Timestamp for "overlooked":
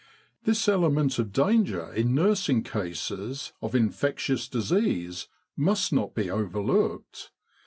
6.27-7.29